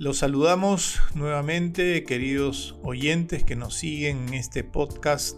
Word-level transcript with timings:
Los 0.00 0.16
saludamos 0.16 0.98
nuevamente, 1.14 2.04
queridos 2.04 2.74
oyentes 2.82 3.44
que 3.44 3.54
nos 3.54 3.74
siguen 3.74 4.28
en 4.28 4.32
este 4.32 4.64
podcast 4.64 5.36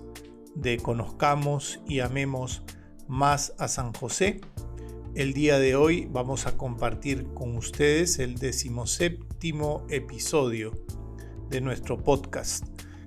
de 0.54 0.76
Conozcamos 0.76 1.80
y 1.88 1.98
Amemos 1.98 2.62
más 3.08 3.54
a 3.58 3.66
San 3.66 3.92
José. 3.92 4.40
El 5.16 5.32
día 5.32 5.58
de 5.58 5.74
hoy 5.74 6.06
vamos 6.12 6.46
a 6.46 6.56
compartir 6.56 7.26
con 7.34 7.56
ustedes 7.56 8.20
el 8.20 8.36
decimoséptimo 8.36 9.84
episodio 9.90 10.70
de 11.50 11.60
nuestro 11.60 12.04
podcast, 12.04 12.64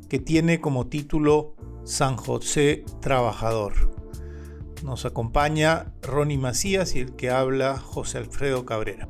que 0.10 0.20
tiene 0.20 0.60
como 0.60 0.88
título 0.88 1.56
San 1.86 2.18
José 2.18 2.84
Trabajador. 3.00 3.96
Nos 4.84 5.06
acompaña 5.06 5.94
Ronnie 6.02 6.38
Macías 6.38 6.96
y 6.96 7.00
el 7.00 7.16
que 7.16 7.30
habla 7.30 7.78
José 7.78 8.18
Alfredo 8.18 8.66
Cabrera. 8.66 9.08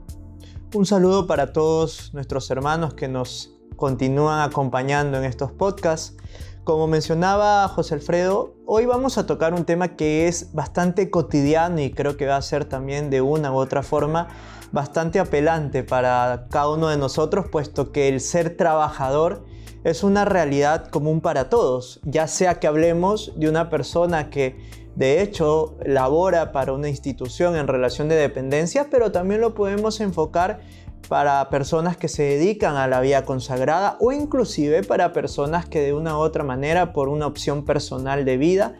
Un 0.75 0.85
saludo 0.85 1.25
para 1.25 1.53
todos 1.53 2.13
nuestros 2.13 2.51
hermanos 2.51 2.95
que 2.95 3.07
nos 3.07 3.49
continúan 3.77 4.41
acompañando 4.41 5.17
en 5.17 5.23
estos 5.23 5.53
podcasts. 5.53 6.17
Como 6.65 6.85
mencionaba 6.87 7.65
José 7.69 7.93
Alfredo, 7.93 8.55
hoy 8.65 8.85
vamos 8.85 9.17
a 9.17 9.25
tocar 9.25 9.53
un 9.53 9.63
tema 9.63 9.95
que 9.95 10.27
es 10.27 10.51
bastante 10.51 11.09
cotidiano 11.09 11.79
y 11.79 11.91
creo 11.91 12.17
que 12.17 12.25
va 12.25 12.35
a 12.35 12.41
ser 12.41 12.65
también 12.65 13.09
de 13.09 13.21
una 13.21 13.53
u 13.53 13.55
otra 13.55 13.83
forma 13.83 14.27
bastante 14.73 15.19
apelante 15.19 15.85
para 15.85 16.47
cada 16.51 16.67
uno 16.67 16.89
de 16.89 16.97
nosotros, 16.97 17.45
puesto 17.49 17.93
que 17.93 18.09
el 18.09 18.19
ser 18.19 18.57
trabajador 18.57 19.45
es 19.85 20.03
una 20.03 20.25
realidad 20.25 20.89
común 20.89 21.21
para 21.21 21.47
todos, 21.47 22.01
ya 22.03 22.27
sea 22.27 22.59
que 22.59 22.67
hablemos 22.67 23.31
de 23.37 23.47
una 23.47 23.69
persona 23.69 24.29
que 24.29 24.57
de 24.95 25.21
hecho 25.21 25.77
labora 25.85 26.51
para 26.51 26.73
una 26.73 26.89
institución 26.89 27.55
en 27.55 27.67
relación 27.67 28.07
de 28.09 28.15
dependencia, 28.15 28.87
pero 28.89 29.11
también 29.11 29.41
lo 29.41 29.53
podemos 29.53 29.99
enfocar 29.99 30.59
para 31.07 31.49
personas 31.49 31.97
que 31.97 32.07
se 32.07 32.23
dedican 32.23 32.75
a 32.75 32.87
la 32.87 33.01
vía 33.01 33.25
consagrada 33.25 33.97
o 33.99 34.11
inclusive 34.11 34.83
para 34.83 35.13
personas 35.13 35.67
que 35.67 35.81
de 35.81 35.93
una 35.93 36.17
u 36.17 36.21
otra 36.21 36.43
manera, 36.43 36.93
por 36.93 37.09
una 37.09 37.27
opción 37.27 37.63
personal 37.63 38.25
de 38.25 38.37
vida, 38.37 38.75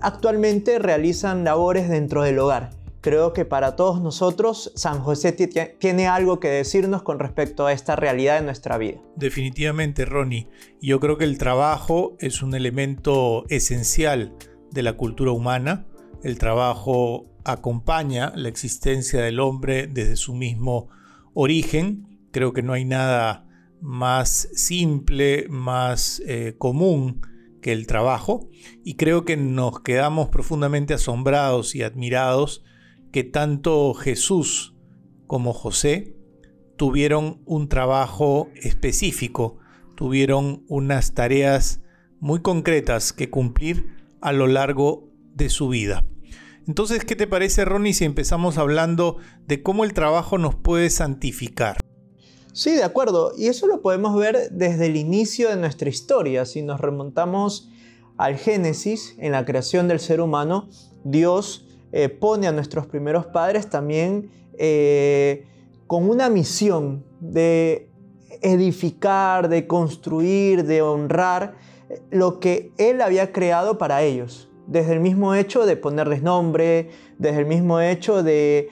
actualmente 0.00 0.78
realizan 0.78 1.44
labores 1.44 1.88
dentro 1.88 2.22
del 2.22 2.38
hogar. 2.38 2.70
Creo 3.00 3.32
que 3.32 3.44
para 3.44 3.76
todos 3.76 4.02
nosotros 4.02 4.72
San 4.74 4.98
José 5.00 5.32
tiene 5.32 6.08
algo 6.08 6.40
que 6.40 6.48
decirnos 6.48 7.02
con 7.02 7.20
respecto 7.20 7.64
a 7.64 7.72
esta 7.72 7.94
realidad 7.94 8.40
de 8.40 8.44
nuestra 8.44 8.76
vida. 8.76 8.98
Definitivamente, 9.14 10.04
Ronnie. 10.04 10.48
Yo 10.82 10.98
creo 10.98 11.16
que 11.16 11.24
el 11.24 11.38
trabajo 11.38 12.16
es 12.18 12.42
un 12.42 12.54
elemento 12.54 13.44
esencial 13.50 14.34
de 14.70 14.82
la 14.82 14.94
cultura 14.94 15.32
humana. 15.32 15.86
El 16.22 16.38
trabajo 16.38 17.26
acompaña 17.44 18.32
la 18.34 18.48
existencia 18.48 19.22
del 19.22 19.40
hombre 19.40 19.86
desde 19.86 20.16
su 20.16 20.34
mismo 20.34 20.88
origen. 21.34 22.06
Creo 22.30 22.52
que 22.52 22.62
no 22.62 22.72
hay 22.72 22.84
nada 22.84 23.46
más 23.80 24.48
simple, 24.54 25.46
más 25.48 26.22
eh, 26.26 26.54
común 26.58 27.20
que 27.62 27.72
el 27.72 27.86
trabajo. 27.86 28.48
Y 28.84 28.94
creo 28.94 29.24
que 29.24 29.36
nos 29.36 29.80
quedamos 29.80 30.28
profundamente 30.28 30.94
asombrados 30.94 31.74
y 31.74 31.82
admirados 31.82 32.64
que 33.12 33.24
tanto 33.24 33.94
Jesús 33.94 34.74
como 35.26 35.52
José 35.52 36.16
tuvieron 36.76 37.42
un 37.44 37.68
trabajo 37.68 38.48
específico, 38.54 39.58
tuvieron 39.96 40.64
unas 40.68 41.14
tareas 41.14 41.82
muy 42.20 42.40
concretas 42.40 43.12
que 43.12 43.30
cumplir 43.30 43.97
a 44.20 44.32
lo 44.32 44.46
largo 44.46 45.08
de 45.34 45.48
su 45.48 45.68
vida. 45.68 46.04
Entonces, 46.66 47.04
¿qué 47.04 47.16
te 47.16 47.26
parece, 47.26 47.64
Ronnie, 47.64 47.94
si 47.94 48.04
empezamos 48.04 48.58
hablando 48.58 49.16
de 49.46 49.62
cómo 49.62 49.84
el 49.84 49.94
trabajo 49.94 50.36
nos 50.36 50.54
puede 50.54 50.90
santificar? 50.90 51.78
Sí, 52.52 52.72
de 52.72 52.84
acuerdo. 52.84 53.32
Y 53.38 53.46
eso 53.46 53.66
lo 53.66 53.80
podemos 53.80 54.16
ver 54.16 54.50
desde 54.50 54.86
el 54.86 54.96
inicio 54.96 55.48
de 55.48 55.56
nuestra 55.56 55.88
historia. 55.88 56.44
Si 56.44 56.60
nos 56.60 56.80
remontamos 56.80 57.70
al 58.18 58.36
Génesis, 58.36 59.14
en 59.18 59.32
la 59.32 59.44
creación 59.44 59.88
del 59.88 60.00
ser 60.00 60.20
humano, 60.20 60.68
Dios 61.04 61.66
eh, 61.92 62.08
pone 62.08 62.46
a 62.48 62.52
nuestros 62.52 62.86
primeros 62.86 63.26
padres 63.26 63.70
también 63.70 64.30
eh, 64.58 65.46
con 65.86 66.08
una 66.10 66.28
misión 66.28 67.04
de 67.20 67.90
edificar, 68.42 69.48
de 69.48 69.66
construir, 69.66 70.64
de 70.64 70.82
honrar 70.82 71.56
lo 72.10 72.40
que 72.40 72.72
Él 72.78 73.00
había 73.00 73.32
creado 73.32 73.78
para 73.78 74.02
ellos. 74.02 74.48
Desde 74.66 74.92
el 74.92 75.00
mismo 75.00 75.34
hecho 75.34 75.64
de 75.64 75.76
ponerles 75.76 76.22
nombre, 76.22 76.90
desde 77.18 77.40
el 77.40 77.46
mismo 77.46 77.80
hecho 77.80 78.22
de 78.22 78.70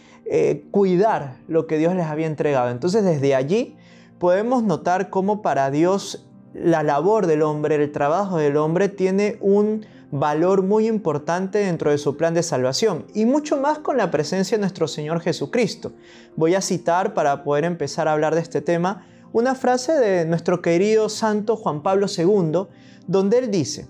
cuidar 0.70 1.38
lo 1.48 1.66
que 1.66 1.78
Dios 1.78 1.94
les 1.94 2.06
había 2.06 2.26
entregado. 2.26 2.70
Entonces 2.70 3.04
desde 3.04 3.34
allí 3.34 3.76
podemos 4.18 4.62
notar 4.62 5.08
cómo 5.08 5.40
para 5.40 5.70
Dios 5.70 6.28
la 6.52 6.82
labor 6.82 7.26
del 7.26 7.42
hombre, 7.42 7.74
el 7.76 7.92
trabajo 7.92 8.38
del 8.38 8.56
hombre 8.56 8.88
tiene 8.88 9.36
un 9.40 9.86
valor 10.10 10.62
muy 10.62 10.86
importante 10.86 11.58
dentro 11.58 11.90
de 11.90 11.98
su 11.98 12.16
plan 12.16 12.32
de 12.32 12.42
salvación 12.42 13.06
y 13.12 13.24
mucho 13.24 13.60
más 13.60 13.78
con 13.78 13.96
la 13.96 14.10
presencia 14.10 14.56
de 14.56 14.60
nuestro 14.60 14.88
Señor 14.88 15.20
Jesucristo. 15.20 15.92
Voy 16.36 16.54
a 16.54 16.60
citar 16.60 17.12
para 17.12 17.42
poder 17.44 17.64
empezar 17.64 18.08
a 18.08 18.12
hablar 18.12 18.34
de 18.34 18.40
este 18.40 18.60
tema 18.60 19.06
una 19.36 19.54
frase 19.54 19.92
de 19.92 20.24
nuestro 20.24 20.62
querido 20.62 21.10
santo 21.10 21.56
Juan 21.56 21.82
Pablo 21.82 22.06
II, 22.08 22.68
donde 23.06 23.36
él 23.36 23.50
dice, 23.50 23.86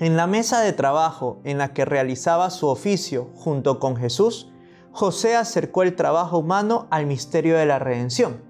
en 0.00 0.16
la 0.16 0.26
mesa 0.26 0.60
de 0.60 0.72
trabajo 0.72 1.38
en 1.44 1.58
la 1.58 1.72
que 1.72 1.84
realizaba 1.84 2.50
su 2.50 2.66
oficio 2.66 3.30
junto 3.36 3.78
con 3.78 3.94
Jesús, 3.94 4.50
José 4.90 5.36
acercó 5.36 5.84
el 5.84 5.94
trabajo 5.94 6.38
humano 6.38 6.88
al 6.90 7.06
misterio 7.06 7.56
de 7.56 7.64
la 7.64 7.78
redención. 7.78 8.42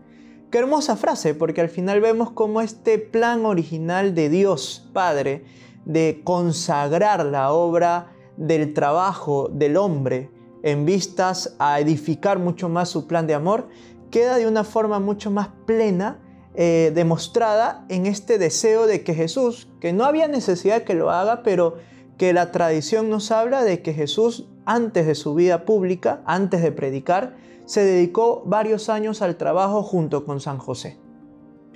Qué 0.50 0.56
hermosa 0.56 0.96
frase, 0.96 1.34
porque 1.34 1.60
al 1.60 1.68
final 1.68 2.00
vemos 2.00 2.30
cómo 2.30 2.62
este 2.62 2.96
plan 2.96 3.44
original 3.44 4.14
de 4.14 4.30
Dios 4.30 4.88
Padre 4.94 5.44
de 5.84 6.22
consagrar 6.24 7.26
la 7.26 7.52
obra 7.52 8.16
del 8.38 8.72
trabajo 8.72 9.50
del 9.52 9.76
hombre 9.76 10.30
en 10.62 10.86
vistas 10.86 11.54
a 11.58 11.78
edificar 11.78 12.38
mucho 12.38 12.70
más 12.70 12.88
su 12.88 13.06
plan 13.06 13.26
de 13.26 13.34
amor, 13.34 13.68
queda 14.10 14.38
de 14.38 14.46
una 14.46 14.64
forma 14.64 14.98
mucho 14.98 15.30
más 15.30 15.48
plena 15.66 16.20
eh, 16.54 16.90
demostrada 16.94 17.84
en 17.88 18.06
este 18.06 18.38
deseo 18.38 18.86
de 18.86 19.04
que 19.04 19.14
Jesús, 19.14 19.68
que 19.80 19.92
no 19.92 20.04
había 20.04 20.26
necesidad 20.26 20.84
que 20.84 20.94
lo 20.94 21.10
haga, 21.10 21.42
pero 21.42 21.76
que 22.16 22.32
la 22.32 22.50
tradición 22.50 23.10
nos 23.10 23.30
habla 23.30 23.62
de 23.62 23.82
que 23.82 23.92
Jesús, 23.92 24.48
antes 24.64 25.06
de 25.06 25.14
su 25.14 25.34
vida 25.34 25.64
pública, 25.64 26.22
antes 26.24 26.62
de 26.62 26.72
predicar, 26.72 27.36
se 27.66 27.84
dedicó 27.84 28.42
varios 28.46 28.88
años 28.88 29.20
al 29.22 29.36
trabajo 29.36 29.82
junto 29.82 30.24
con 30.24 30.40
San 30.40 30.58
José. 30.58 30.98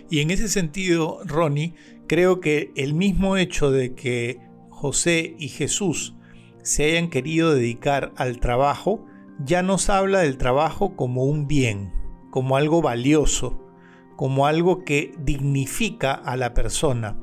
Y 0.08 0.20
en 0.20 0.30
ese 0.30 0.48
sentido, 0.48 1.18
Ronnie, 1.24 1.74
creo 2.06 2.40
que 2.40 2.72
el 2.74 2.94
mismo 2.94 3.36
hecho 3.36 3.70
de 3.70 3.94
que 3.94 4.40
José 4.70 5.36
y 5.38 5.48
Jesús 5.48 6.16
se 6.62 6.84
hayan 6.84 7.10
querido 7.10 7.54
dedicar 7.54 8.12
al 8.16 8.40
trabajo, 8.40 9.04
ya 9.44 9.62
nos 9.62 9.90
habla 9.90 10.20
del 10.20 10.38
trabajo 10.38 10.96
como 10.96 11.24
un 11.24 11.46
bien, 11.46 11.92
como 12.30 12.56
algo 12.56 12.82
valioso, 12.82 13.60
como 14.16 14.46
algo 14.46 14.84
que 14.84 15.14
dignifica 15.18 16.12
a 16.12 16.36
la 16.36 16.54
persona, 16.54 17.18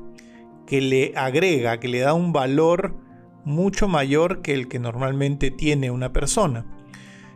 que 0.66 0.80
le 0.80 1.12
agrega, 1.16 1.80
que 1.80 1.88
le 1.88 2.00
da 2.00 2.14
un 2.14 2.32
valor 2.32 2.96
mucho 3.44 3.88
mayor 3.88 4.42
que 4.42 4.52
el 4.52 4.68
que 4.68 4.78
normalmente 4.78 5.50
tiene 5.50 5.90
una 5.90 6.12
persona. 6.12 6.66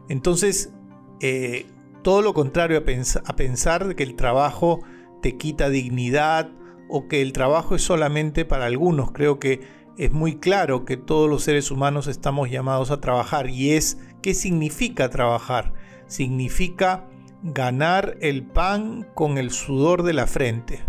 Entonces, 0.09 0.73
eh, 1.21 1.67
todo 2.03 2.21
lo 2.21 2.35
contrario 2.35 2.79
a, 2.79 3.31
a 3.31 3.37
pensar 3.37 3.95
que 3.95 4.03
el 4.03 4.17
trabajo 4.17 4.81
te 5.23 5.37
quita 5.37 5.71
dignidad 5.71 6.51
o 6.91 7.09
que 7.09 7.23
el 7.23 7.33
trabajo 7.33 7.75
es 7.75 7.83
solamente 7.83 8.45
para 8.45 8.67
algunos. 8.67 9.13
Creo 9.13 9.39
que 9.39 9.61
es 9.97 10.13
muy 10.13 10.37
claro 10.37 10.85
que 10.85 10.97
todos 10.97 11.31
los 11.31 11.43
seres 11.45 11.71
humanos 11.71 12.07
estamos 12.07 12.51
llamados 12.51 12.91
a 12.91 13.01
trabajar 13.01 13.49
y 13.49 13.73
es 13.73 13.99
¿qué 14.21 14.35
significa 14.35 15.09
trabajar? 15.09 15.73
Significa 16.07 17.09
ganar 17.43 18.17
el 18.21 18.45
pan 18.45 19.09
con 19.15 19.37
el 19.37 19.51
sudor 19.51 20.05
de 20.05 20.13
la 20.13 20.27
frente, 20.27 20.85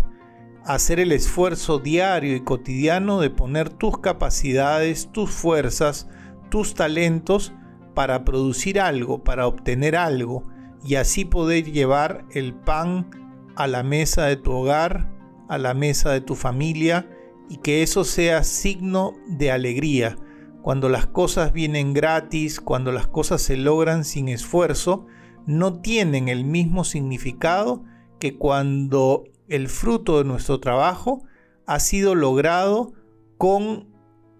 hacer 0.64 1.00
el 1.00 1.12
esfuerzo 1.12 1.80
diario 1.80 2.36
y 2.36 2.40
cotidiano 2.40 3.20
de 3.20 3.30
poner 3.30 3.70
tus 3.70 3.98
capacidades, 3.98 5.10
tus 5.12 5.30
fuerzas, 5.30 6.08
tus 6.50 6.74
talentos 6.74 7.52
para 7.94 8.24
producir 8.24 8.80
algo, 8.80 9.24
para 9.24 9.46
obtener 9.46 9.96
algo 9.96 10.44
y 10.84 10.94
así 10.94 11.24
poder 11.24 11.72
llevar 11.72 12.24
el 12.32 12.54
pan 12.54 13.10
a 13.56 13.66
la 13.66 13.82
mesa 13.82 14.26
de 14.26 14.36
tu 14.36 14.52
hogar, 14.52 15.10
a 15.48 15.58
la 15.58 15.74
mesa 15.74 16.12
de 16.12 16.20
tu 16.20 16.34
familia 16.34 17.08
y 17.48 17.58
que 17.58 17.82
eso 17.82 18.04
sea 18.04 18.44
signo 18.44 19.14
de 19.26 19.50
alegría. 19.50 20.16
Cuando 20.62 20.88
las 20.88 21.06
cosas 21.06 21.52
vienen 21.52 21.92
gratis, 21.92 22.60
cuando 22.60 22.90
las 22.92 23.06
cosas 23.06 23.42
se 23.42 23.56
logran 23.56 24.04
sin 24.04 24.28
esfuerzo, 24.28 25.06
no 25.46 25.80
tienen 25.80 26.28
el 26.28 26.44
mismo 26.44 26.84
significado 26.84 27.84
que 28.18 28.36
cuando 28.36 29.24
el 29.48 29.68
fruto 29.68 30.18
de 30.18 30.24
nuestro 30.24 30.60
trabajo 30.60 31.24
ha 31.66 31.80
sido 31.80 32.14
logrado 32.14 32.92
con 33.38 33.92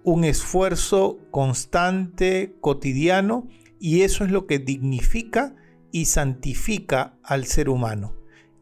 un 0.02 0.24
esfuerzo 0.24 1.18
constante, 1.30 2.56
cotidiano, 2.60 3.48
y 3.80 4.02
eso 4.02 4.24
es 4.24 4.30
lo 4.30 4.46
que 4.46 4.58
dignifica 4.58 5.54
y 5.90 6.06
santifica 6.06 7.18
al 7.22 7.44
ser 7.44 7.68
humano 7.68 8.14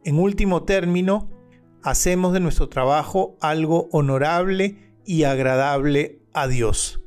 En 0.04 0.18
último 0.18 0.64
término, 0.64 1.30
hacemos 1.82 2.32
de 2.32 2.40
nuestro 2.40 2.68
trabajo 2.68 3.36
algo 3.40 3.88
honorable 3.92 4.94
y 5.04 5.24
agradable 5.24 6.20
a 6.32 6.46
Dios. 6.46 7.00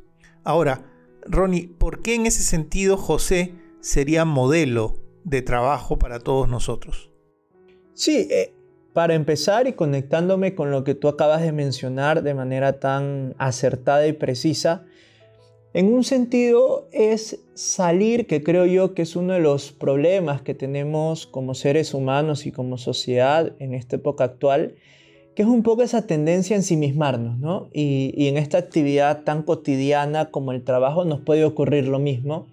Ahora, 0.44 0.86
Ronnie, 1.26 1.68
¿por 1.68 2.02
qué 2.02 2.16
en 2.16 2.26
ese 2.26 2.44
sentido 2.44 2.98
José 2.98 3.56
sería 3.80 4.26
modelo 4.26 5.05
de 5.26 5.42
trabajo 5.42 6.00
para 6.00 6.20
todos 6.20 6.48
nosotros? 6.48 7.12
Sí, 7.94 8.28
eh, 8.32 8.54
para 8.94 9.14
empezar 9.14 9.68
y 9.68 9.74
conectándome 9.74 10.56
con 10.56 10.72
lo 10.72 10.86
que 10.86 10.96
tú 10.96 11.10
acabas 11.10 11.42
de 11.42 11.52
mencionar 11.52 12.24
de 12.24 12.34
manera 12.34 12.80
tan 12.80 13.36
acertada 13.38 14.08
y 14.08 14.14
precisa, 14.14 14.86
en 15.76 15.94
un 15.94 16.06
sentido 16.06 16.88
es 16.94 17.42
salir, 17.54 18.28
que 18.28 18.42
creo 18.42 18.66
yo 18.66 18.94
que 18.94 19.02
es 19.02 19.18
uno 19.18 19.34
de 19.34 19.42
los 19.42 19.74
problemas 19.74 20.42
que 20.42 20.54
tenemos 20.54 21.28
como 21.28 21.54
seres 21.54 21.94
humanos 21.94 22.46
y 22.46 22.54
como 22.54 22.78
sociedad 22.78 23.52
en 23.60 23.74
esta 23.74 23.98
época 23.98 24.24
actual, 24.24 24.76
que 25.36 25.42
es 25.42 25.50
un 25.50 25.64
poco 25.64 25.84
esa 25.84 26.08
tendencia 26.08 26.56
a 26.56 26.60
ensimismarnos, 26.60 27.38
¿no? 27.40 27.68
Y, 27.74 28.30
en 28.30 28.38
esta 28.38 28.58
actividad 28.58 29.24
tan 29.24 29.44
cotidiana 29.44 30.32
como 30.32 30.54
el 30.54 30.64
trabajo 30.64 31.04
nos 31.04 31.20
puede 31.20 31.44
ocurrir 31.44 31.90
lo 31.90 32.00
mismo. 32.00 32.48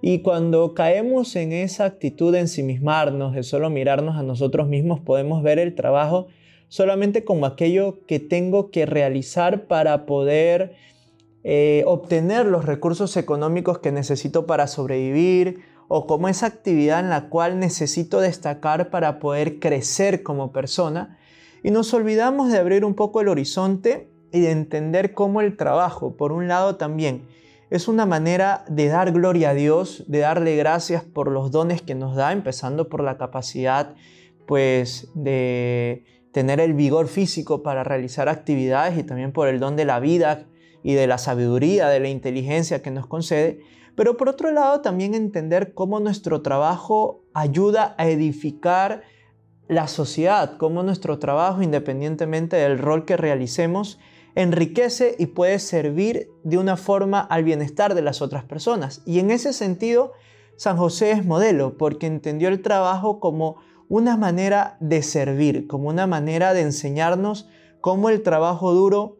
Y 0.00 0.20
cuando 0.20 0.74
caemos 0.74 1.34
en 1.36 1.52
esa 1.52 1.84
actitud 1.84 2.32
de 2.32 2.40
ensimismarnos, 2.40 3.34
de 3.34 3.42
solo 3.42 3.68
mirarnos 3.68 4.16
a 4.16 4.22
nosotros 4.22 4.68
mismos, 4.68 5.00
podemos 5.00 5.42
ver 5.42 5.58
el 5.58 5.74
trabajo 5.74 6.28
solamente 6.68 7.24
como 7.24 7.46
aquello 7.46 8.04
que 8.06 8.20
tengo 8.20 8.70
que 8.70 8.86
realizar 8.86 9.66
para 9.66 10.06
poder 10.06 10.76
eh, 11.42 11.82
obtener 11.86 12.46
los 12.46 12.64
recursos 12.64 13.16
económicos 13.16 13.78
que 13.78 13.90
necesito 13.90 14.46
para 14.46 14.66
sobrevivir 14.66 15.60
o 15.88 16.06
como 16.06 16.28
esa 16.28 16.46
actividad 16.46 17.00
en 17.00 17.08
la 17.08 17.28
cual 17.30 17.58
necesito 17.58 18.20
destacar 18.20 18.90
para 18.90 19.18
poder 19.18 19.58
crecer 19.58 20.22
como 20.22 20.52
persona. 20.52 21.18
Y 21.64 21.70
nos 21.70 21.92
olvidamos 21.94 22.52
de 22.52 22.58
abrir 22.58 22.84
un 22.84 22.94
poco 22.94 23.20
el 23.20 23.28
horizonte 23.28 24.10
y 24.30 24.40
de 24.40 24.50
entender 24.50 25.14
cómo 25.14 25.40
el 25.40 25.56
trabajo, 25.56 26.16
por 26.16 26.32
un 26.32 26.46
lado 26.46 26.76
también, 26.76 27.26
es 27.70 27.88
una 27.88 28.06
manera 28.06 28.64
de 28.68 28.88
dar 28.88 29.12
gloria 29.12 29.50
a 29.50 29.54
Dios, 29.54 30.04
de 30.08 30.20
darle 30.20 30.56
gracias 30.56 31.04
por 31.04 31.30
los 31.30 31.50
dones 31.50 31.82
que 31.82 31.94
nos 31.94 32.16
da, 32.16 32.32
empezando 32.32 32.88
por 32.88 33.02
la 33.02 33.18
capacidad 33.18 33.94
pues 34.46 35.10
de 35.14 36.04
tener 36.32 36.60
el 36.60 36.72
vigor 36.72 37.08
físico 37.08 37.62
para 37.62 37.84
realizar 37.84 38.28
actividades 38.28 38.96
y 38.96 39.02
también 39.02 39.32
por 39.32 39.48
el 39.48 39.60
don 39.60 39.76
de 39.76 39.84
la 39.84 40.00
vida 40.00 40.46
y 40.82 40.94
de 40.94 41.06
la 41.06 41.18
sabiduría, 41.18 41.88
de 41.88 42.00
la 42.00 42.08
inteligencia 42.08 42.80
que 42.80 42.90
nos 42.90 43.06
concede, 43.06 43.60
pero 43.94 44.16
por 44.16 44.28
otro 44.28 44.50
lado 44.50 44.80
también 44.80 45.14
entender 45.14 45.74
cómo 45.74 46.00
nuestro 46.00 46.40
trabajo 46.40 47.24
ayuda 47.34 47.94
a 47.98 48.08
edificar 48.08 49.02
la 49.66 49.86
sociedad, 49.86 50.56
cómo 50.56 50.82
nuestro 50.82 51.18
trabajo, 51.18 51.62
independientemente 51.62 52.56
del 52.56 52.78
rol 52.78 53.04
que 53.04 53.16
realicemos, 53.16 53.98
enriquece 54.34 55.16
y 55.18 55.26
puede 55.26 55.58
servir 55.58 56.30
de 56.44 56.58
una 56.58 56.76
forma 56.76 57.20
al 57.20 57.44
bienestar 57.44 57.94
de 57.94 58.02
las 58.02 58.22
otras 58.22 58.44
personas. 58.44 59.02
Y 59.04 59.18
en 59.18 59.30
ese 59.30 59.52
sentido, 59.52 60.12
San 60.56 60.76
José 60.76 61.12
es 61.12 61.24
modelo 61.24 61.76
porque 61.76 62.06
entendió 62.06 62.48
el 62.48 62.62
trabajo 62.62 63.20
como 63.20 63.56
una 63.88 64.16
manera 64.16 64.76
de 64.80 65.02
servir, 65.02 65.66
como 65.66 65.88
una 65.88 66.06
manera 66.06 66.52
de 66.52 66.62
enseñarnos 66.62 67.48
cómo 67.80 68.10
el 68.10 68.22
trabajo 68.22 68.74
duro 68.74 69.18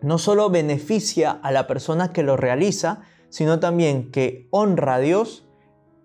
no 0.00 0.18
solo 0.18 0.50
beneficia 0.50 1.30
a 1.30 1.50
la 1.50 1.66
persona 1.66 2.12
que 2.12 2.22
lo 2.22 2.36
realiza, 2.36 3.02
sino 3.30 3.58
también 3.58 4.10
que 4.10 4.46
honra 4.50 4.96
a 4.96 5.00
Dios 5.00 5.44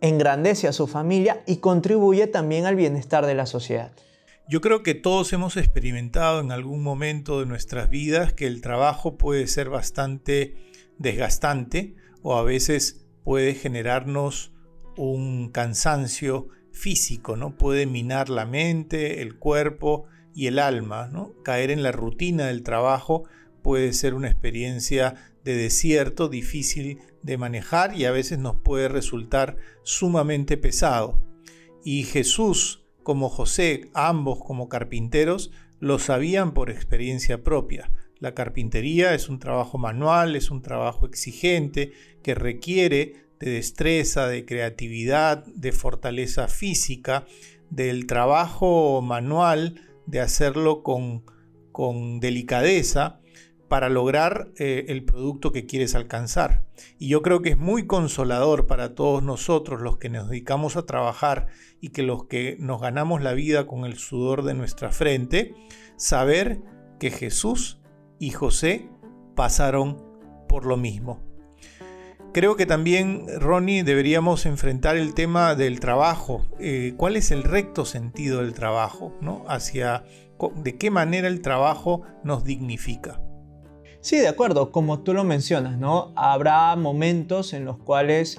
engrandece 0.01 0.67
a 0.67 0.73
su 0.73 0.87
familia 0.87 1.43
y 1.45 1.57
contribuye 1.57 2.27
también 2.27 2.65
al 2.65 2.75
bienestar 2.75 3.25
de 3.25 3.35
la 3.35 3.45
sociedad. 3.45 3.93
Yo 4.49 4.59
creo 4.59 4.83
que 4.83 4.93
todos 4.93 5.31
hemos 5.31 5.55
experimentado 5.55 6.41
en 6.41 6.51
algún 6.51 6.83
momento 6.83 7.39
de 7.39 7.45
nuestras 7.45 7.89
vidas 7.89 8.33
que 8.33 8.45
el 8.45 8.59
trabajo 8.59 9.17
puede 9.17 9.47
ser 9.47 9.69
bastante 9.69 10.55
desgastante 10.97 11.95
o 12.23 12.35
a 12.35 12.43
veces 12.43 13.05
puede 13.23 13.53
generarnos 13.53 14.51
un 14.97 15.49
cansancio 15.49 16.49
físico, 16.73 17.37
¿no? 17.37 17.57
Puede 17.57 17.85
minar 17.85 18.29
la 18.29 18.45
mente, 18.45 19.21
el 19.21 19.39
cuerpo 19.39 20.07
y 20.35 20.47
el 20.47 20.59
alma, 20.59 21.07
¿no? 21.07 21.33
Caer 21.43 21.71
en 21.71 21.81
la 21.81 21.93
rutina 21.93 22.47
del 22.47 22.63
trabajo 22.63 23.23
puede 23.61 23.93
ser 23.93 24.13
una 24.13 24.29
experiencia 24.29 25.15
de 25.45 25.55
desierto 25.55 26.27
difícil 26.27 26.99
de 27.21 27.37
manejar 27.37 27.95
y 27.95 28.03
a 28.03 28.11
veces 28.11 28.39
nos 28.39 28.57
puede 28.57 28.89
resultar 28.89 29.55
sumamente 29.83 30.57
pesado. 30.57 31.21
Y 31.85 32.03
Jesús, 32.03 32.82
como 33.03 33.29
José, 33.29 33.89
ambos 33.93 34.39
como 34.39 34.69
carpinteros, 34.69 35.51
lo 35.79 35.99
sabían 35.99 36.53
por 36.53 36.69
experiencia 36.69 37.43
propia. 37.43 37.91
La 38.19 38.33
carpintería 38.33 39.13
es 39.13 39.27
un 39.27 39.39
trabajo 39.39 39.77
manual, 39.77 40.35
es 40.35 40.49
un 40.49 40.61
trabajo 40.61 41.05
exigente 41.05 41.91
que 42.21 42.35
requiere 42.35 43.27
de 43.39 43.51
destreza, 43.51 44.27
de 44.27 44.45
creatividad, 44.45 45.45
de 45.45 45.73
fortaleza 45.73 46.47
física, 46.47 47.25
del 47.69 48.07
trabajo 48.07 49.01
manual, 49.01 49.81
de 50.05 50.21
hacerlo 50.21 50.83
con, 50.83 51.23
con 51.71 52.19
delicadeza 52.19 53.19
para 53.73 53.89
lograr 53.89 54.51
eh, 54.59 54.85
el 54.89 55.03
producto 55.03 55.51
que 55.51 55.65
quieres 55.65 55.95
alcanzar. 55.95 56.63
Y 56.99 57.07
yo 57.07 57.23
creo 57.23 57.41
que 57.41 57.49
es 57.49 57.57
muy 57.57 57.87
consolador 57.87 58.67
para 58.67 58.93
todos 58.93 59.23
nosotros 59.23 59.81
los 59.81 59.97
que 59.97 60.09
nos 60.09 60.29
dedicamos 60.29 60.77
a 60.77 60.85
trabajar 60.85 61.47
y 61.81 61.89
que 61.89 62.03
los 62.03 62.25
que 62.25 62.55
nos 62.59 62.79
ganamos 62.79 63.23
la 63.23 63.33
vida 63.33 63.65
con 63.65 63.85
el 63.85 63.97
sudor 63.97 64.43
de 64.43 64.53
nuestra 64.53 64.91
frente, 64.91 65.55
saber 65.95 66.61
que 66.99 67.09
Jesús 67.09 67.81
y 68.19 68.29
José 68.29 68.91
pasaron 69.35 69.97
por 70.47 70.67
lo 70.67 70.77
mismo. 70.77 71.23
Creo 72.31 72.55
que 72.55 72.67
también, 72.67 73.25
Ronnie, 73.39 73.81
deberíamos 73.81 74.45
enfrentar 74.45 74.97
el 74.97 75.15
tema 75.15 75.55
del 75.55 75.79
trabajo. 75.79 76.45
Eh, 76.59 76.93
¿Cuál 76.95 77.15
es 77.15 77.31
el 77.31 77.41
recto 77.41 77.85
sentido 77.85 78.41
del 78.41 78.53
trabajo? 78.53 79.17
¿no? 79.19 79.45
Hacia, 79.47 80.03
¿De 80.57 80.77
qué 80.77 80.91
manera 80.91 81.27
el 81.27 81.41
trabajo 81.41 82.03
nos 82.23 82.43
dignifica? 82.43 83.19
Sí, 84.03 84.17
de 84.17 84.27
acuerdo, 84.27 84.69
como 84.73 84.99
tú 84.99 85.13
lo 85.13 85.23
mencionas, 85.23 85.77
¿no? 85.77 86.11
Habrá 86.17 86.75
momentos 86.75 87.53
en 87.53 87.63
los 87.63 87.77
cuales 87.77 88.37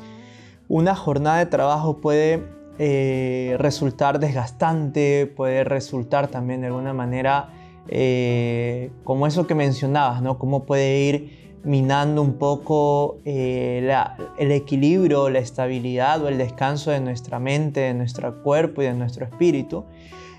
una 0.69 0.95
jornada 0.95 1.39
de 1.39 1.47
trabajo 1.47 2.03
puede 2.03 2.43
eh, 2.79 3.57
resultar 3.59 4.19
desgastante, 4.19 5.27
puede 5.35 5.65
resultar 5.65 6.29
también 6.29 6.61
de 6.61 6.67
alguna 6.67 6.93
manera 6.93 7.49
eh, 7.89 8.91
como 9.05 9.27
eso 9.27 9.47
que 9.47 9.55
mencionabas, 9.55 10.21
¿no? 10.21 10.39
Cómo 10.39 10.65
puede 10.65 10.99
ir 10.99 11.59
minando 11.65 12.21
un 12.21 12.35
poco 12.35 13.17
eh, 13.25 13.91
el 14.37 14.53
equilibrio, 14.53 15.31
la 15.31 15.39
estabilidad 15.39 16.23
o 16.23 16.29
el 16.29 16.37
descanso 16.37 16.91
de 16.91 17.01
nuestra 17.01 17.39
mente, 17.39 17.81
de 17.81 17.95
nuestro 17.95 18.43
cuerpo 18.43 18.83
y 18.83 18.85
de 18.85 18.93
nuestro 18.93 19.25
espíritu. 19.25 19.87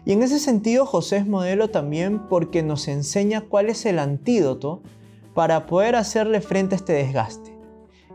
Y 0.05 0.11
en 0.11 0.21
ese 0.21 0.37
sentido 0.37 0.85
José 0.85 1.17
es 1.17 1.25
modelo 1.25 1.69
también 1.69 2.19
porque 2.29 2.61
nos 2.61 2.87
enseña 2.87 3.41
cuál 3.41 3.71
es 3.71 3.87
el 3.87 3.97
antídoto 3.97 4.83
para 5.35 5.67
poder 5.67 5.95
hacerle 5.95 6.41
frente 6.41 6.73
a 6.73 6.77
este 6.77 6.93
desgaste. 6.93 7.53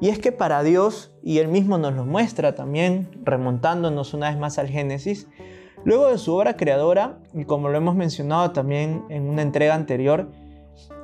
Y 0.00 0.08
es 0.08 0.18
que 0.18 0.32
para 0.32 0.62
Dios, 0.62 1.14
y 1.22 1.38
Él 1.38 1.48
mismo 1.48 1.76
nos 1.76 1.94
lo 1.94 2.06
muestra 2.06 2.54
también, 2.54 3.08
remontándonos 3.22 4.14
una 4.14 4.30
vez 4.30 4.38
más 4.38 4.58
al 4.58 4.68
Génesis, 4.68 5.28
luego 5.84 6.08
de 6.08 6.16
su 6.16 6.34
obra 6.34 6.56
creadora, 6.56 7.18
y 7.34 7.44
como 7.44 7.68
lo 7.68 7.76
hemos 7.76 7.94
mencionado 7.94 8.52
también 8.52 9.04
en 9.10 9.28
una 9.28 9.42
entrega 9.42 9.74
anterior, 9.74 10.30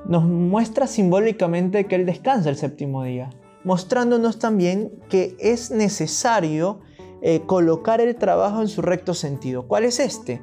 nos 0.08 0.24
muestra 0.24 0.86
simbólicamente 0.86 1.84
que 1.84 1.96
Él 1.96 2.06
descansa 2.06 2.48
el 2.48 2.56
séptimo 2.56 3.02
día, 3.04 3.28
mostrándonos 3.62 4.38
también 4.38 4.92
que 5.10 5.36
es 5.38 5.70
necesario 5.70 6.80
eh, 7.20 7.42
colocar 7.44 8.00
el 8.00 8.16
trabajo 8.16 8.62
en 8.62 8.68
su 8.68 8.80
recto 8.80 9.12
sentido. 9.12 9.66
¿Cuál 9.66 9.84
es 9.84 10.00
este? 10.00 10.40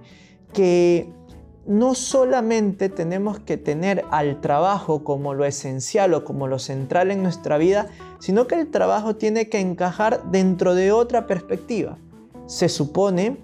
Que 0.53 1.11
no 1.65 1.95
solamente 1.95 2.89
tenemos 2.89 3.39
que 3.39 3.57
tener 3.57 4.03
al 4.11 4.41
trabajo 4.41 5.03
como 5.03 5.33
lo 5.33 5.45
esencial 5.45 6.13
o 6.13 6.25
como 6.25 6.47
lo 6.47 6.59
central 6.59 7.09
en 7.09 7.23
nuestra 7.23 7.57
vida, 7.57 7.87
sino 8.19 8.47
que 8.47 8.55
el 8.55 8.69
trabajo 8.69 9.15
tiene 9.15 9.47
que 9.47 9.59
encajar 9.59 10.23
dentro 10.31 10.75
de 10.75 10.91
otra 10.91 11.25
perspectiva. 11.25 11.97
Se 12.47 12.67
supone, 12.67 13.37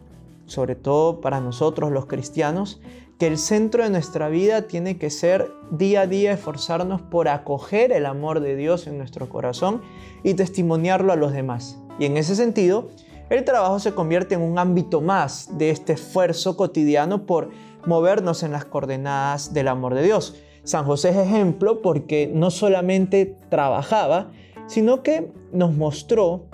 sobre 0.47 0.75
todo 0.75 1.21
para 1.21 1.39
nosotros 1.39 1.91
los 1.91 2.07
cristianos, 2.07 2.81
que 3.17 3.27
el 3.27 3.37
centro 3.37 3.83
de 3.83 3.89
nuestra 3.89 4.29
vida 4.29 4.63
tiene 4.63 4.97
que 4.97 5.09
ser 5.09 5.51
día 5.71 6.01
a 6.01 6.07
día 6.07 6.31
esforzarnos 6.31 7.01
por 7.01 7.27
acoger 7.27 7.91
el 7.91 8.05
amor 8.05 8.39
de 8.39 8.55
Dios 8.55 8.87
en 8.87 8.97
nuestro 8.97 9.27
corazón 9.27 9.81
y 10.23 10.33
testimoniarlo 10.33 11.11
a 11.11 11.17
los 11.17 11.33
demás. 11.33 11.77
Y 11.99 12.05
en 12.05 12.15
ese 12.15 12.35
sentido, 12.35 12.89
el 13.29 13.43
trabajo 13.43 13.79
se 13.79 13.93
convierte 13.93 14.35
en 14.35 14.41
un 14.41 14.57
ámbito 14.57 15.01
más 15.01 15.57
de 15.57 15.69
este 15.69 15.93
esfuerzo 15.93 16.57
cotidiano 16.57 17.25
por 17.25 17.49
movernos 17.85 18.43
en 18.43 18.51
las 18.51 18.65
coordenadas 18.65 19.53
del 19.53 19.67
amor 19.67 19.95
de 19.95 20.03
Dios. 20.03 20.35
San 20.63 20.85
José 20.85 21.09
es 21.09 21.17
ejemplo 21.17 21.81
porque 21.81 22.29
no 22.33 22.51
solamente 22.51 23.35
trabajaba, 23.49 24.31
sino 24.67 25.01
que 25.03 25.31
nos 25.51 25.73
mostró 25.73 26.45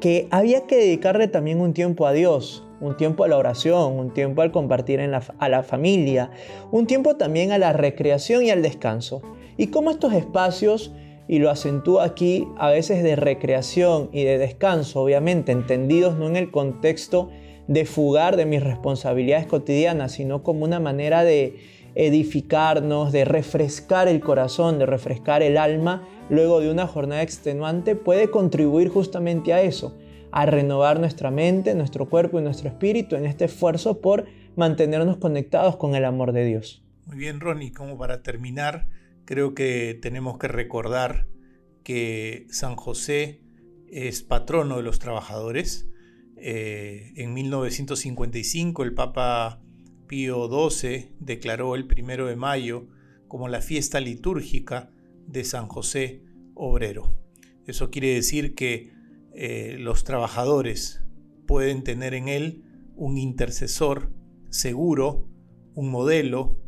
que 0.00 0.28
había 0.30 0.66
que 0.66 0.76
dedicarle 0.76 1.28
también 1.28 1.60
un 1.60 1.74
tiempo 1.74 2.06
a 2.06 2.12
Dios, 2.12 2.66
un 2.80 2.96
tiempo 2.96 3.22
a 3.22 3.28
la 3.28 3.36
oración, 3.36 3.92
un 3.92 4.12
tiempo 4.12 4.42
al 4.42 4.50
compartir 4.50 5.00
a 5.00 5.48
la 5.48 5.62
familia, 5.62 6.30
un 6.72 6.86
tiempo 6.86 7.16
también 7.16 7.52
a 7.52 7.58
la 7.58 7.72
recreación 7.72 8.44
y 8.44 8.50
al 8.50 8.62
descanso. 8.62 9.22
Y 9.56 9.68
cómo 9.68 9.90
estos 9.90 10.12
espacios, 10.14 10.92
y 11.28 11.38
lo 11.38 11.50
acentúo 11.50 12.00
aquí, 12.00 12.48
a 12.56 12.70
veces 12.70 13.02
de 13.02 13.14
recreación 13.14 14.08
y 14.12 14.24
de 14.24 14.38
descanso, 14.38 15.02
obviamente 15.02 15.52
entendidos 15.52 16.16
no 16.16 16.26
en 16.26 16.36
el 16.36 16.50
contexto 16.50 17.30
de 17.68 17.84
fugar 17.84 18.36
de 18.36 18.46
mis 18.46 18.62
responsabilidades 18.62 19.46
cotidianas, 19.46 20.12
sino 20.12 20.42
como 20.42 20.64
una 20.64 20.80
manera 20.80 21.24
de 21.24 21.56
edificarnos, 21.94 23.12
de 23.12 23.24
refrescar 23.24 24.08
el 24.08 24.20
corazón, 24.20 24.78
de 24.78 24.86
refrescar 24.86 25.42
el 25.42 25.58
alma 25.58 26.08
luego 26.30 26.60
de 26.60 26.70
una 26.70 26.86
jornada 26.86 27.22
extenuante, 27.22 27.94
puede 27.94 28.30
contribuir 28.30 28.88
justamente 28.88 29.52
a 29.52 29.62
eso, 29.62 29.96
a 30.30 30.46
renovar 30.46 30.98
nuestra 30.98 31.30
mente, 31.30 31.74
nuestro 31.74 32.08
cuerpo 32.08 32.38
y 32.38 32.42
nuestro 32.42 32.68
espíritu 32.68 33.16
en 33.16 33.26
este 33.26 33.44
esfuerzo 33.44 34.00
por 34.00 34.26
mantenernos 34.56 35.18
conectados 35.18 35.76
con 35.76 35.94
el 35.94 36.04
amor 36.04 36.32
de 36.32 36.44
Dios. 36.44 36.82
Muy 37.06 37.16
bien, 37.16 37.40
Ronnie, 37.40 37.72
como 37.72 37.98
para 37.98 38.22
terminar, 38.22 38.86
creo 39.24 39.54
que 39.54 39.98
tenemos 40.00 40.38
que 40.38 40.48
recordar 40.48 41.26
que 41.82 42.46
San 42.48 42.76
José 42.76 43.42
es 43.88 44.22
patrono 44.22 44.76
de 44.78 44.82
los 44.82 44.98
trabajadores. 44.98 45.88
Eh, 46.44 47.12
en 47.14 47.34
1955 47.34 48.82
el 48.82 48.94
Papa 48.94 49.62
Pío 50.08 50.48
XII 50.48 51.12
declaró 51.20 51.76
el 51.76 51.86
primero 51.86 52.26
de 52.26 52.34
mayo 52.34 52.88
como 53.28 53.46
la 53.46 53.60
fiesta 53.60 54.00
litúrgica 54.00 54.90
de 55.28 55.44
San 55.44 55.68
José 55.68 56.24
Obrero. 56.54 57.16
Eso 57.68 57.92
quiere 57.92 58.14
decir 58.14 58.56
que 58.56 58.90
eh, 59.32 59.76
los 59.78 60.02
trabajadores 60.02 61.04
pueden 61.46 61.84
tener 61.84 62.12
en 62.12 62.26
él 62.26 62.64
un 62.96 63.18
intercesor 63.18 64.12
seguro, 64.50 65.28
un 65.74 65.92
modelo, 65.92 66.58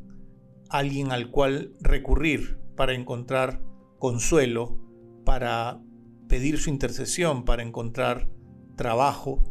alguien 0.70 1.10
al 1.10 1.32
cual 1.32 1.72
recurrir 1.80 2.60
para 2.76 2.94
encontrar 2.94 3.60
consuelo, 3.98 4.78
para 5.24 5.82
pedir 6.28 6.58
su 6.58 6.70
intercesión, 6.70 7.44
para 7.44 7.64
encontrar 7.64 8.30
trabajo. 8.76 9.42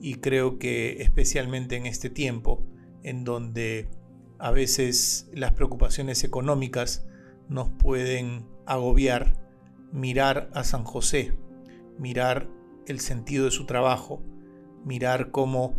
Y 0.00 0.16
creo 0.16 0.58
que 0.58 1.02
especialmente 1.02 1.76
en 1.76 1.86
este 1.86 2.10
tiempo, 2.10 2.62
en 3.02 3.24
donde 3.24 3.88
a 4.38 4.50
veces 4.50 5.28
las 5.32 5.52
preocupaciones 5.52 6.24
económicas 6.24 7.06
nos 7.48 7.68
pueden 7.68 8.46
agobiar, 8.66 9.34
mirar 9.92 10.50
a 10.54 10.64
San 10.64 10.84
José, 10.84 11.32
mirar 11.98 12.48
el 12.86 13.00
sentido 13.00 13.46
de 13.46 13.50
su 13.50 13.66
trabajo, 13.66 14.22
mirar 14.84 15.30
cómo, 15.30 15.74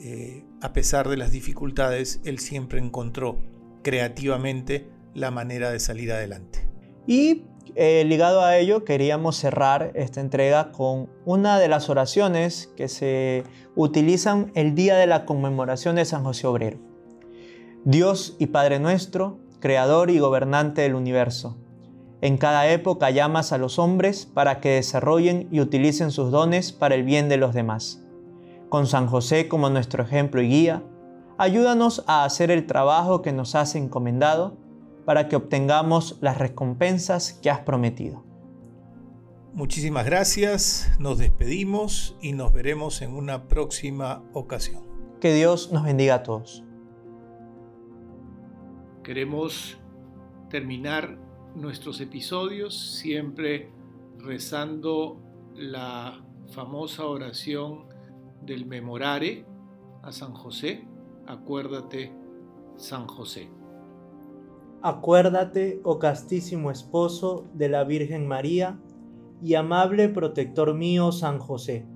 eh, 0.00 0.44
a 0.60 0.72
pesar 0.72 1.08
de 1.08 1.16
las 1.16 1.30
dificultades, 1.30 2.20
él 2.24 2.38
siempre 2.38 2.78
encontró 2.78 3.38
creativamente 3.82 4.88
la 5.14 5.30
manera 5.30 5.70
de 5.70 5.80
salir 5.80 6.12
adelante. 6.12 6.68
Y 7.06 7.44
eh, 7.74 8.04
ligado 8.06 8.42
a 8.42 8.56
ello, 8.56 8.84
queríamos 8.84 9.36
cerrar 9.36 9.92
esta 9.94 10.20
entrega 10.20 10.70
con 10.72 11.08
una 11.24 11.58
de 11.58 11.68
las 11.68 11.90
oraciones 11.90 12.72
que 12.76 12.88
se 12.88 13.44
utilizan 13.74 14.52
el 14.54 14.74
día 14.74 14.96
de 14.96 15.06
la 15.06 15.24
conmemoración 15.24 15.96
de 15.96 16.04
San 16.04 16.24
José 16.24 16.46
Obrero. 16.46 16.78
Dios 17.84 18.36
y 18.38 18.46
Padre 18.46 18.78
nuestro, 18.78 19.38
Creador 19.60 20.10
y 20.10 20.18
Gobernante 20.18 20.82
del 20.82 20.94
universo, 20.94 21.56
en 22.20 22.38
cada 22.38 22.68
época 22.68 23.10
llamas 23.10 23.52
a 23.52 23.58
los 23.58 23.78
hombres 23.78 24.24
para 24.24 24.60
que 24.60 24.70
desarrollen 24.70 25.48
y 25.50 25.60
utilicen 25.60 26.10
sus 26.10 26.30
dones 26.30 26.72
para 26.72 26.94
el 26.94 27.02
bien 27.02 27.28
de 27.28 27.36
los 27.36 27.52
demás. 27.52 28.02
Con 28.70 28.86
San 28.86 29.06
José 29.08 29.46
como 29.46 29.68
nuestro 29.68 30.02
ejemplo 30.02 30.40
y 30.40 30.48
guía, 30.48 30.82
ayúdanos 31.36 32.02
a 32.06 32.24
hacer 32.24 32.50
el 32.50 32.66
trabajo 32.66 33.20
que 33.20 33.32
nos 33.32 33.54
has 33.54 33.74
encomendado 33.74 34.56
para 35.04 35.28
que 35.28 35.36
obtengamos 35.36 36.18
las 36.20 36.38
recompensas 36.38 37.32
que 37.34 37.50
has 37.50 37.60
prometido. 37.60 38.24
Muchísimas 39.52 40.04
gracias, 40.04 40.90
nos 40.98 41.18
despedimos 41.18 42.16
y 42.20 42.32
nos 42.32 42.52
veremos 42.52 43.02
en 43.02 43.14
una 43.14 43.46
próxima 43.46 44.24
ocasión. 44.32 44.82
Que 45.20 45.32
Dios 45.32 45.70
nos 45.72 45.84
bendiga 45.84 46.16
a 46.16 46.22
todos. 46.24 46.64
Queremos 49.04 49.78
terminar 50.50 51.18
nuestros 51.54 52.00
episodios 52.00 52.98
siempre 52.98 53.70
rezando 54.18 55.20
la 55.54 56.24
famosa 56.48 57.06
oración 57.06 57.86
del 58.42 58.66
memorare 58.66 59.46
a 60.02 60.10
San 60.10 60.32
José. 60.34 60.86
Acuérdate, 61.26 62.12
San 62.76 63.06
José. 63.06 63.50
Acuérdate, 64.86 65.80
oh 65.82 65.98
castísimo 65.98 66.70
esposo 66.70 67.46
de 67.54 67.70
la 67.70 67.84
Virgen 67.84 68.28
María 68.28 68.78
y 69.42 69.54
amable 69.54 70.10
protector 70.10 70.74
mío 70.74 71.10
San 71.10 71.38
José, 71.38 71.86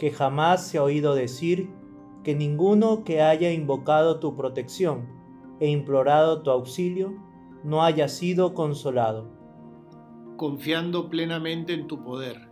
que 0.00 0.10
jamás 0.10 0.66
se 0.66 0.78
ha 0.78 0.82
oído 0.82 1.14
decir 1.14 1.70
que 2.24 2.34
ninguno 2.34 3.04
que 3.04 3.22
haya 3.22 3.52
invocado 3.52 4.18
tu 4.18 4.34
protección 4.34 5.06
e 5.60 5.68
implorado 5.68 6.42
tu 6.42 6.50
auxilio 6.50 7.14
no 7.62 7.84
haya 7.84 8.08
sido 8.08 8.52
consolado. 8.52 9.30
Confiando 10.36 11.08
plenamente 11.08 11.72
en 11.72 11.86
tu 11.86 12.02
poder, 12.02 12.48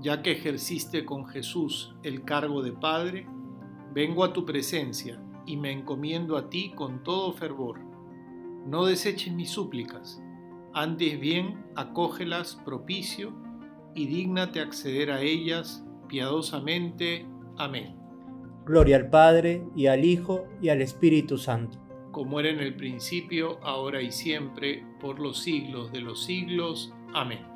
ya 0.00 0.22
que 0.22 0.32
ejerciste 0.32 1.04
con 1.04 1.26
Jesús 1.26 1.94
el 2.02 2.24
cargo 2.24 2.62
de 2.62 2.72
Padre, 2.72 3.28
vengo 3.94 4.24
a 4.24 4.32
tu 4.32 4.44
presencia 4.44 5.22
y 5.46 5.56
me 5.56 5.70
encomiendo 5.70 6.36
a 6.36 6.50
ti 6.50 6.72
con 6.74 7.04
todo 7.04 7.32
fervor. 7.32 7.91
No 8.66 8.86
deseches 8.86 9.32
mis 9.32 9.50
súplicas, 9.50 10.22
antes 10.72 11.18
bien 11.20 11.64
acógelas 11.76 12.56
propicio 12.64 13.34
y 13.94 14.06
dígnate 14.06 14.60
acceder 14.60 15.10
a 15.10 15.20
ellas 15.20 15.84
piadosamente. 16.08 17.26
Amén. 17.58 17.96
Gloria 18.64 18.96
al 18.96 19.10
Padre 19.10 19.64
y 19.74 19.86
al 19.86 20.04
Hijo 20.04 20.46
y 20.60 20.68
al 20.68 20.82
Espíritu 20.82 21.36
Santo 21.38 21.82
como 22.12 22.38
era 22.38 22.50
en 22.50 22.60
el 22.60 22.76
principio, 22.76 23.58
ahora 23.62 24.02
y 24.02 24.12
siempre, 24.12 24.84
por 25.00 25.18
los 25.18 25.38
siglos 25.38 25.90
de 25.90 26.02
los 26.02 26.22
siglos. 26.22 26.92
Amén. 27.14 27.51